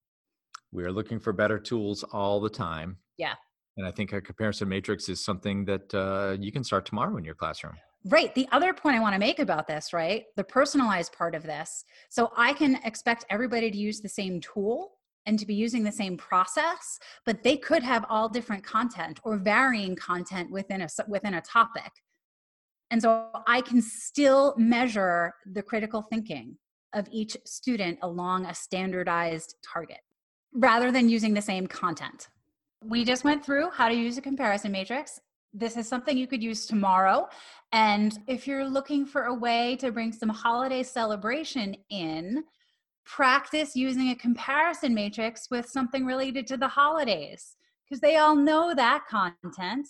We're 0.72 0.92
looking 0.92 1.20
for 1.20 1.34
better 1.34 1.58
tools 1.58 2.04
all 2.04 2.40
the 2.40 2.50
time. 2.50 2.98
Yeah. 3.18 3.34
And 3.78 3.88
I 3.88 3.92
think 3.92 4.14
a 4.14 4.22
comparison 4.22 4.68
matrix 4.68 5.10
is 5.10 5.24
something 5.24 5.66
that 5.66 5.94
uh, 5.94 6.38
you 6.40 6.52
can 6.52 6.64
start 6.64 6.86
tomorrow 6.86 7.16
in 7.18 7.24
your 7.24 7.36
classroom. 7.36 7.78
Right. 8.06 8.34
The 8.34 8.48
other 8.52 8.74
point 8.74 8.96
I 8.96 9.00
want 9.00 9.14
to 9.14 9.20
make 9.20 9.40
about 9.40 9.68
this, 9.68 9.94
right? 9.94 10.26
The 10.36 10.44
personalized 10.44 11.14
part 11.14 11.36
of 11.36 11.44
this. 11.44 11.86
So 12.10 12.32
I 12.36 12.54
can 12.54 12.80
expect 12.84 13.26
everybody 13.30 13.70
to 13.70 13.78
use 13.78 14.02
the 14.02 14.10
same 14.10 14.42
tool 14.42 14.94
and 15.28 15.38
to 15.38 15.46
be 15.46 15.54
using 15.54 15.84
the 15.84 15.92
same 15.92 16.18
process, 16.18 17.00
but 17.26 17.44
they 17.44 17.56
could 17.56 17.84
have 17.84 18.06
all 18.10 18.28
different 18.28 18.64
content 18.64 19.20
or 19.24 19.38
varying 19.38 19.96
content 19.96 20.52
within 20.52 20.82
a 20.82 20.88
within 21.08 21.36
a 21.36 21.42
topic. 21.42 21.92
And 22.90 23.02
so 23.02 23.30
I 23.48 23.62
can 23.62 23.82
still 23.82 24.56
measure 24.58 25.34
the 25.46 25.62
critical 25.62 26.02
thinking 26.02 26.58
of 26.94 27.08
each 27.12 27.38
student 27.46 28.00
along 28.02 28.48
a 28.48 28.56
standardized 28.56 29.56
target 29.64 30.00
rather 30.54 30.92
than 30.92 31.08
using 31.08 31.34
the 31.34 31.42
same 31.42 31.68
content. 31.68 32.30
We 32.84 33.06
just 33.06 33.24
went 33.24 33.46
through 33.46 33.70
how 33.72 33.90
to 33.90 33.96
use 33.96 34.18
a 34.18 34.22
comparison 34.22 34.72
matrix. 34.72 35.20
This 35.54 35.78
is 35.78 35.88
something 35.88 36.18
you 36.18 36.28
could 36.28 36.42
use 36.42 36.66
tomorrow. 36.66 37.30
And 37.74 38.18
if 38.28 38.48
you're 38.48 38.68
looking 38.68 39.06
for 39.06 39.26
a 39.26 39.34
way 39.34 39.76
to 39.78 39.92
bring 39.92 40.12
some 40.12 40.30
holiday 40.30 40.82
celebration 40.82 41.76
in, 41.90 42.44
practice 43.06 43.76
using 43.76 44.10
a 44.10 44.16
comparison 44.16 44.94
matrix 44.94 45.50
with 45.52 45.68
something 45.68 46.06
related 46.06 46.48
to 46.48 46.58
the 46.58 46.68
holidays 46.68 47.56
because 47.86 48.02
they 48.02 48.16
all 48.18 48.36
know 48.36 48.74
that 48.74 49.06
content. 49.08 49.88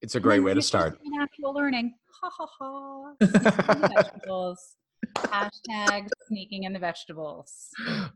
It's 0.00 0.14
a 0.14 0.20
great 0.20 0.40
way 0.40 0.54
to 0.54 0.62
start. 0.62 0.98
an 1.04 1.20
Actual 1.20 1.52
learning. 1.52 1.94
Ha 2.22 2.30
ha 2.30 2.46
ha. 2.58 3.14
Sneaking 5.16 5.32
in 5.34 5.42
the 5.42 5.58
vegetables. 5.68 5.68
Hashtag 5.68 6.08
sneaking 6.26 6.64
in 6.64 6.72
the 6.72 6.78
vegetables. 6.78 7.68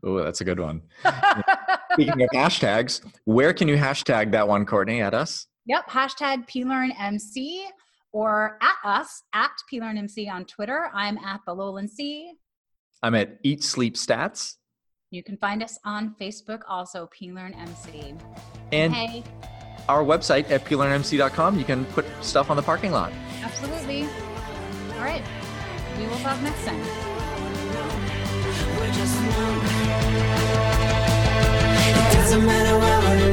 oh, 0.03 0.23
that's 0.23 0.41
a 0.41 0.45
good 0.45 0.59
one. 0.59 0.81
Speaking 1.93 2.21
of 2.21 2.29
hashtags, 2.33 3.01
where 3.25 3.53
can 3.53 3.67
you 3.67 3.75
hashtag 3.77 4.31
that 4.31 4.47
one, 4.47 4.65
Courtney, 4.65 5.01
at 5.01 5.13
us? 5.13 5.47
Yep, 5.65 5.89
hashtag 5.89 6.47
PLearnMC 6.49 7.65
or 8.11 8.57
at 8.61 8.75
us 8.83 9.23
at 9.33 9.51
PLearnMC 9.71 10.29
on 10.31 10.45
Twitter. 10.45 10.89
I'm 10.93 11.17
at 11.17 11.41
the 11.45 11.53
Lowland 11.53 11.89
C. 11.89 12.33
I'm 13.01 13.15
at 13.15 13.39
Eat 13.43 13.63
Sleep 13.63 13.95
Stats. 13.95 14.55
You 15.11 15.23
can 15.23 15.37
find 15.37 15.61
us 15.61 15.77
on 15.85 16.15
Facebook, 16.19 16.61
also 16.67 17.09
PLearnMC. 17.19 18.19
And 18.71 18.93
hey, 18.93 19.23
our 19.87 20.03
website 20.03 20.49
at 20.49 20.65
plearnmc.com. 20.65 21.59
You 21.59 21.65
can 21.65 21.85
put 21.85 22.05
stuff 22.21 22.49
on 22.49 22.57
the 22.57 22.63
parking 22.63 22.91
lot. 22.91 23.11
absolutely. 23.43 24.03
All 24.93 25.01
right, 25.03 25.23
we 25.97 26.07
will 26.07 26.17
talk 26.17 26.41
next 26.41 26.65
time. 26.65 26.79
It 31.99 32.13
doesn't 32.13 32.45
matter 32.45 32.77
what 32.77 33.03
we're 33.03 33.23